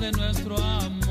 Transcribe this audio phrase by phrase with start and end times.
[0.00, 1.09] de nuestro amor.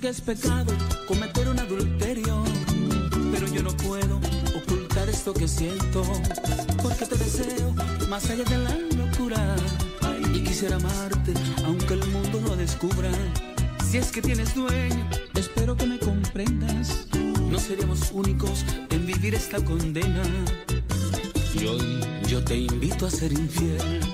[0.00, 0.72] Que es pecado
[1.08, 2.44] cometer un adulterio,
[3.32, 4.20] pero yo no puedo
[4.56, 6.04] ocultar esto que siento,
[6.80, 7.74] porque te deseo
[8.08, 9.56] más allá de la locura
[10.32, 11.34] y quisiera amarte
[11.64, 13.10] aunque el mundo lo descubra.
[13.90, 17.08] Si es que tienes dueño, espero que me comprendas.
[17.50, 20.22] No seríamos únicos en vivir esta condena.
[21.60, 24.07] Y hoy yo te invito a ser infiel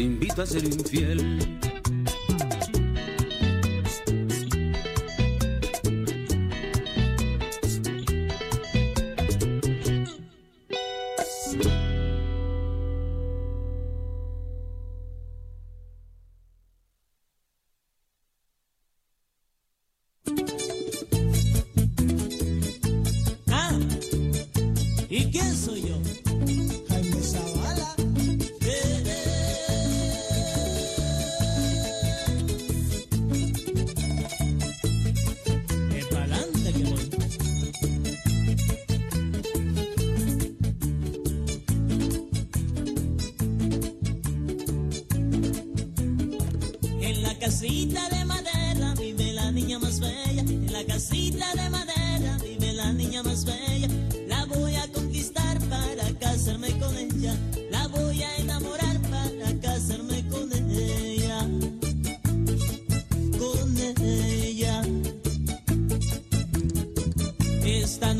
[0.00, 1.59] te invito a ser infiel.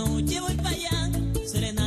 [0.04, 1.10] noche voy para allá,
[1.46, 1.79] serena.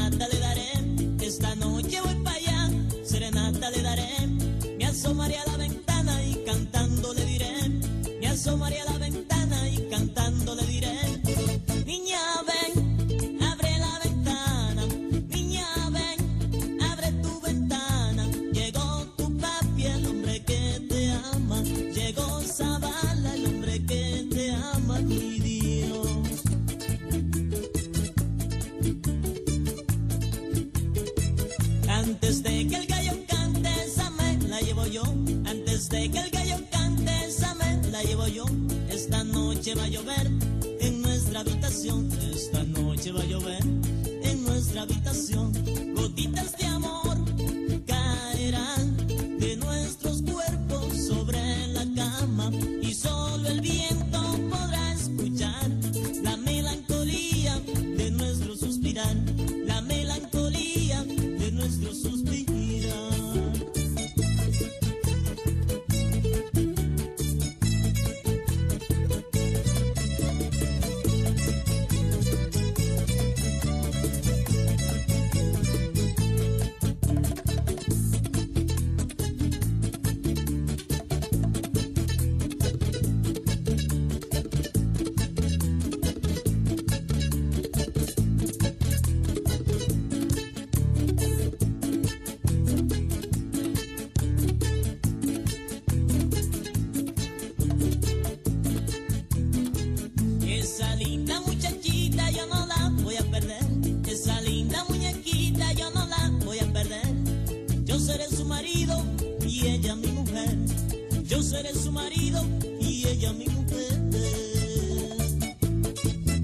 [111.34, 112.46] Yo seré su marido
[112.80, 114.00] y ella mi mujer.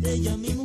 [0.03, 0.58] Ella mi mujer.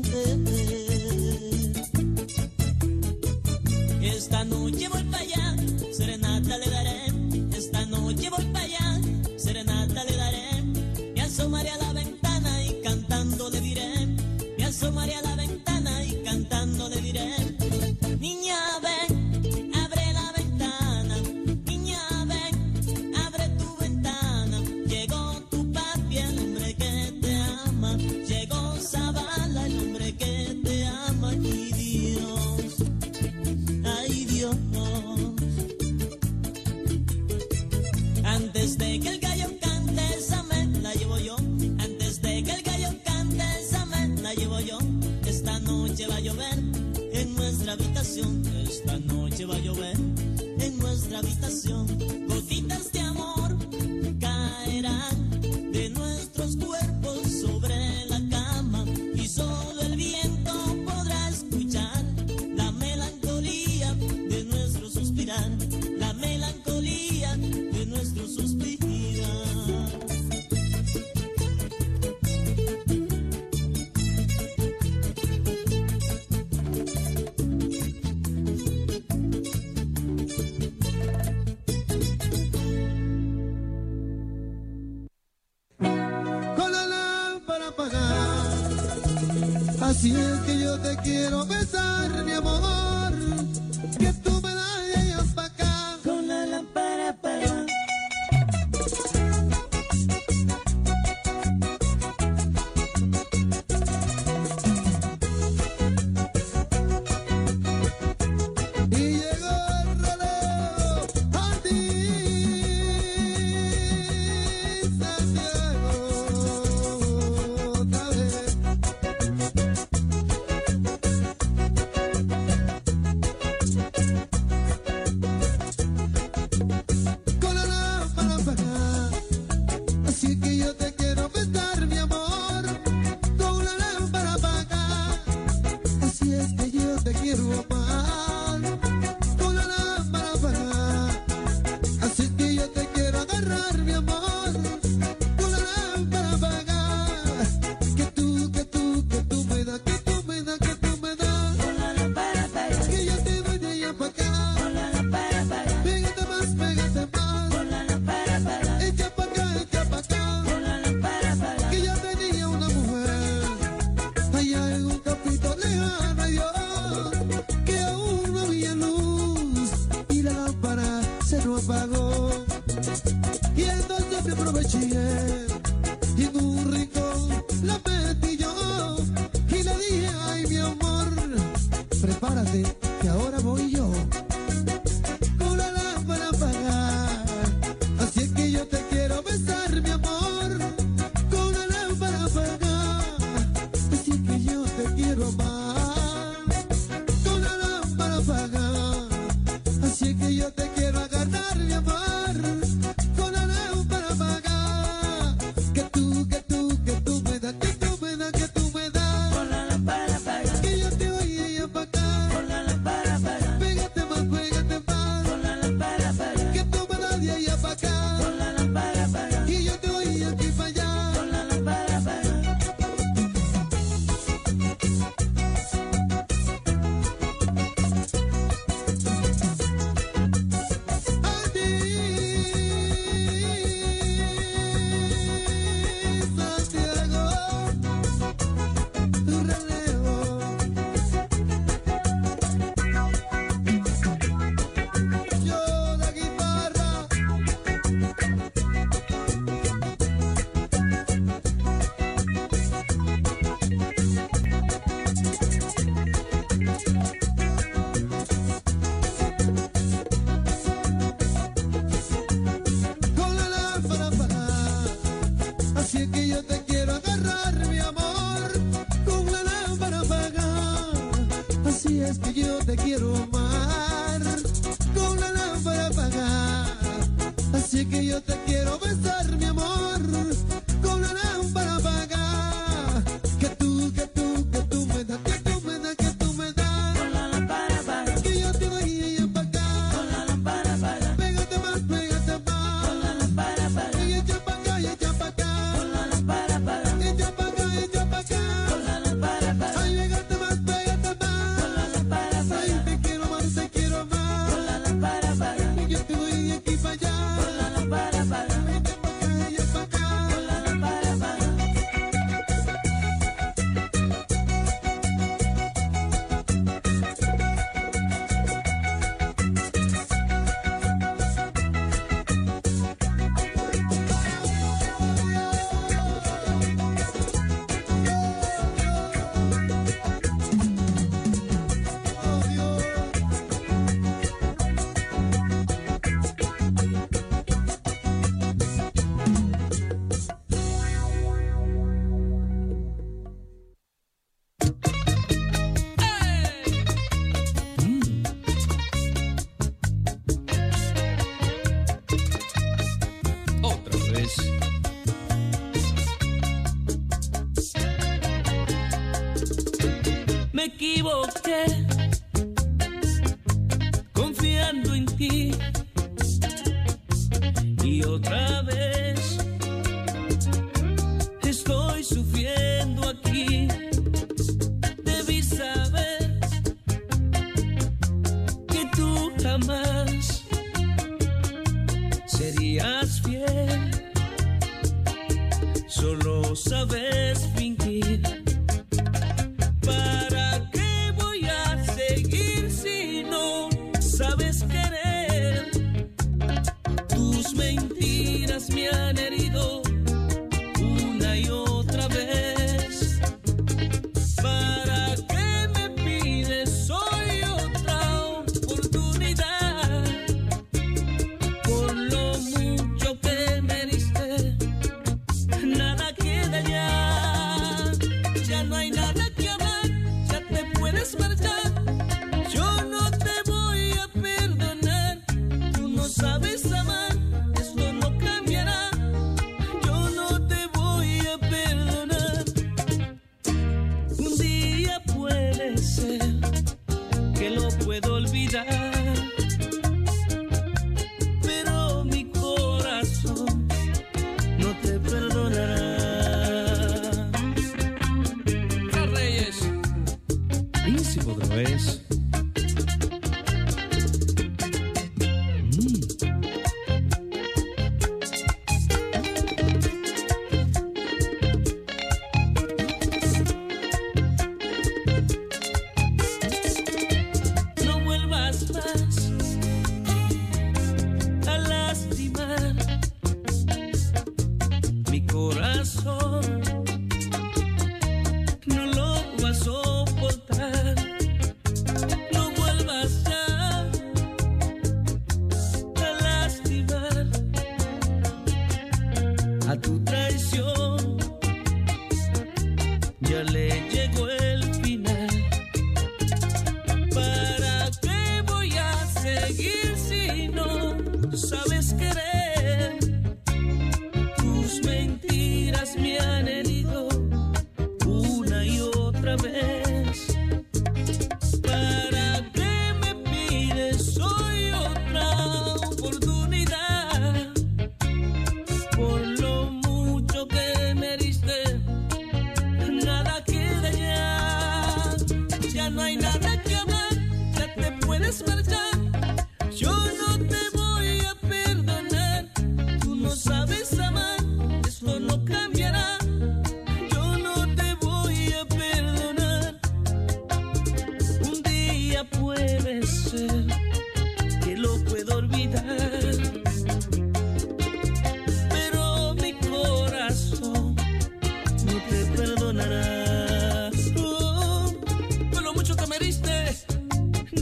[556.04, 556.76] que me diste,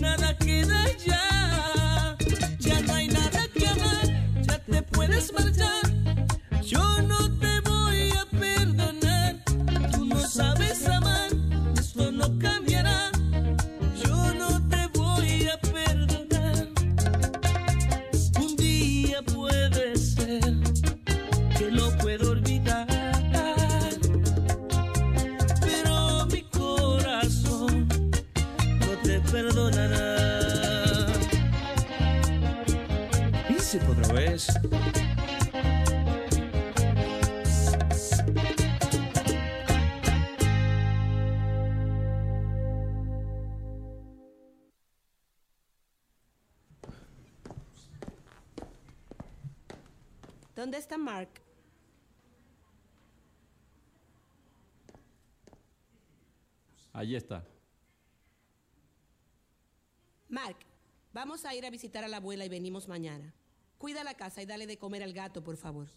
[0.01, 1.32] nada queda ya.
[50.57, 51.29] ¿Dónde está Mark?
[56.93, 57.45] Allí está.
[60.29, 60.57] Mark,
[61.13, 63.35] vamos a ir a visitar a la abuela y venimos mañana.
[63.83, 65.89] Cuida la casa y dale de comer al gato, por favor.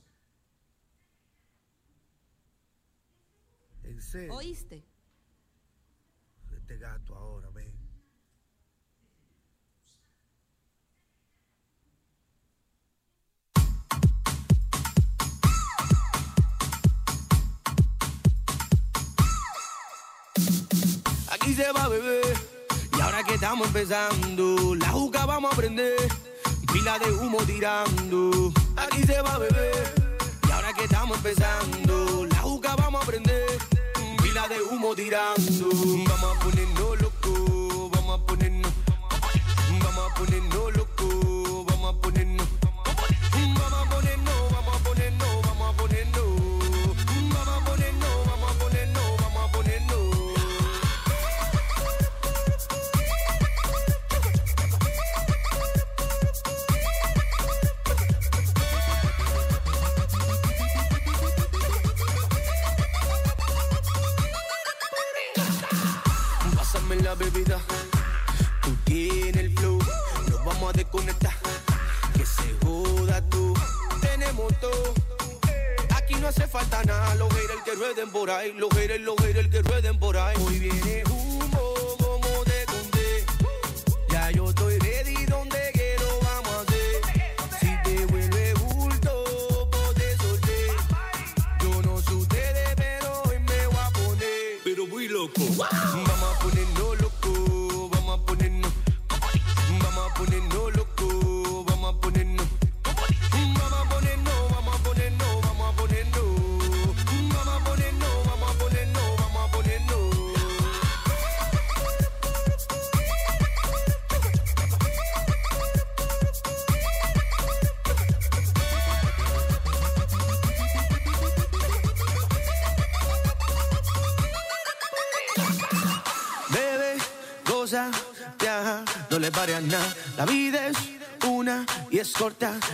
[3.83, 4.33] ¿En serio?
[4.33, 4.83] ¿Oíste?
[6.51, 7.71] Este gato ahora, ven.
[21.29, 22.35] Aquí se va a beber.
[22.97, 26.24] Y ahora que estamos empezando, la juca vamos a aprender
[26.85, 28.53] pila de humo tirando.
[28.77, 29.93] Aquí se va a beber.
[30.47, 33.57] Y ahora que estamos empezando, la juca vamos a prender.
[34.21, 35.69] Pila de humo tirando.
[36.07, 38.71] Vamos a ponernos loco, vamos a ponernos.
[39.83, 40.74] Vamos a ponernos
[78.25, 78.53] por ahí.
[78.57, 80.35] Los haters, los haters que rueden por ahí.
[80.41, 81.04] Hoy viene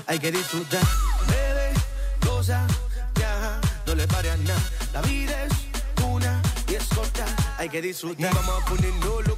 [0.07, 0.83] hay que disfrutar.
[1.27, 1.73] Bebe,
[2.25, 2.67] goza,
[3.15, 4.61] viaja, no le pares nada.
[4.93, 5.53] La vida es
[6.05, 7.25] una y es corta,
[7.57, 8.33] hay que disfrutar.
[8.33, 9.30] Vamos a ponernos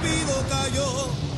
[0.00, 1.29] rápido cayó.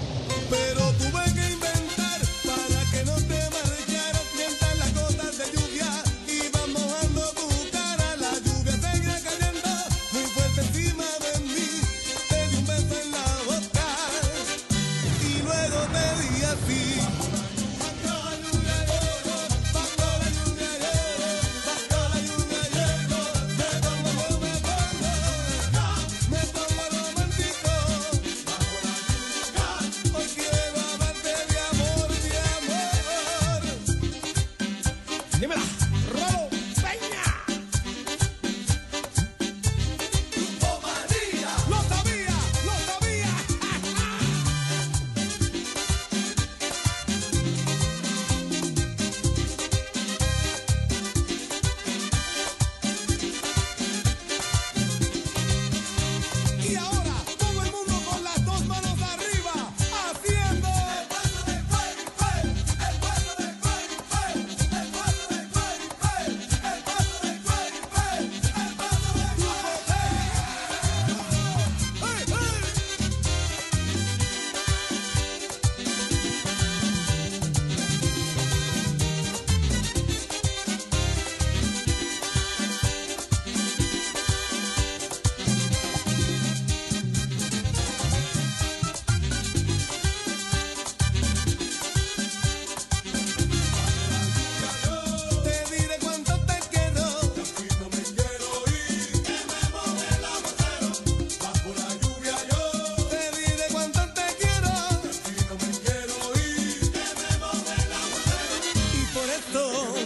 [109.52, 110.01] gato.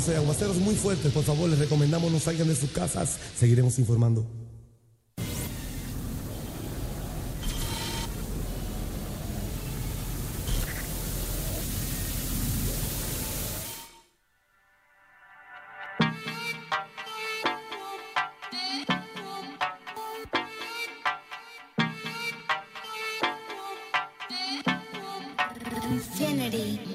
[0.00, 1.12] Fuera de aguaceros muy fuertes.
[1.12, 3.18] Por favor, les recomendamos no salgan de sus casas.
[3.38, 4.26] Seguiremos informando.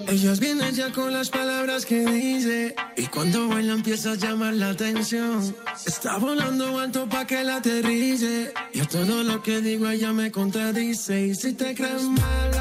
[0.07, 2.38] Ellos vienen ya con las palabras que dice Y cuando baila
[3.89, 5.55] empieza a llamar la atención.
[5.83, 8.53] Está volando alto pa' que la aterrice.
[8.71, 11.27] Y todo lo que digo ella me contradice.
[11.27, 12.58] Y si te crees mala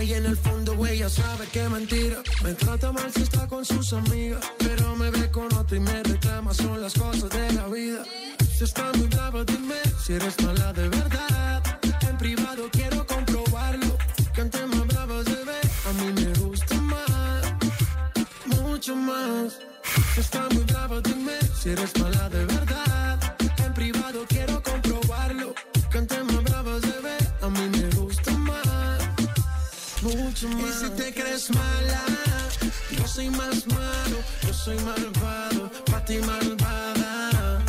[0.00, 2.22] y en el fondo ella sabe que mentira.
[2.42, 6.02] Me trata mal si está con sus amigas Pero me ve con otra y me
[6.02, 8.04] reclama Son las cosas de la vida.
[8.56, 11.62] Si está muy brava dime si eres mala de verdad.
[12.08, 13.98] En privado quiero comprobarlo
[14.34, 17.42] Que antes más brava se ve A mí me gusta más
[18.46, 19.58] Mucho más.
[20.14, 23.31] Si está muy brava dime si eres mala de verdad
[30.42, 32.02] Y si te crees mala,
[32.90, 37.62] yo soy más malo, yo soy malvado, pa' ti malvada.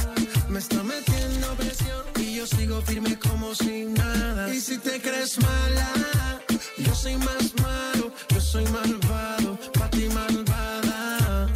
[0.49, 4.51] Me está metiendo presión y yo sigo firme como sin nada.
[4.51, 6.41] Y si te crees mala,
[6.79, 11.49] yo soy más malo, yo soy malvado, pa' ti malvada.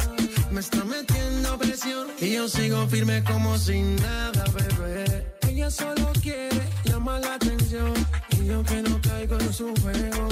[0.52, 5.26] Me está metiendo presión y yo sigo firme como sin nada, bebé.
[5.48, 7.92] Ella solo quiere llamar la atención
[8.38, 10.28] y yo que no caigo en su juego.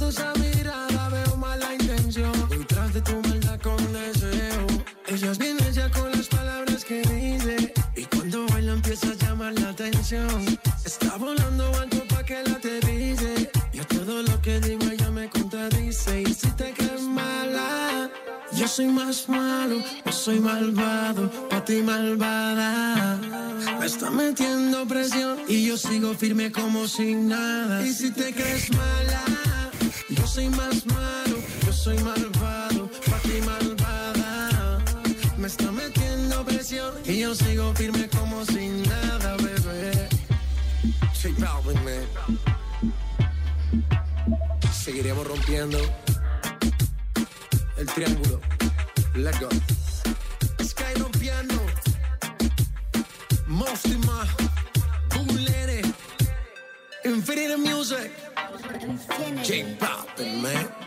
[0.00, 2.32] Esa mirada veo mala intención.
[2.48, 4.66] Detrás de tu maldad con deseo.
[5.06, 7.72] Ellas vienen ya con las palabras que dice.
[7.96, 10.58] Y cuando baila empieza a llamar la atención.
[10.84, 13.50] Está volando alto pa' que la aterrice.
[13.72, 16.22] Y a todo lo que digo ella me contradice.
[16.22, 18.10] Y si te crees mala,
[18.52, 19.76] yo soy más malo,
[20.06, 23.18] yo soy malvado, pa' ti malvada.
[23.78, 27.86] Me está metiendo presión y yo sigo firme como sin nada.
[27.86, 29.57] Y si te crees mala, yo
[30.38, 31.36] soy más malo,
[31.66, 34.78] yo soy malvado, pa' ti malvada.
[35.36, 40.08] Me está metiendo presión y yo sigo firme como sin nada, bebé.
[41.20, 42.06] J Balvin, man.
[44.72, 45.78] Seguiremos rompiendo
[47.76, 48.40] el triángulo.
[49.16, 49.48] Let's go.
[50.62, 51.60] Sky rompiendo.
[53.48, 54.24] Mostima.
[55.16, 55.82] Bulere.
[57.04, 58.27] Infinity Music.
[58.78, 60.77] Keep poppin', man.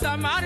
[0.00, 0.42] Samar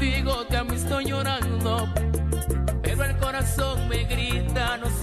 [0.00, 1.86] contigo, te han visto llorando,
[2.82, 4.99] pero el corazón me grita, no sé.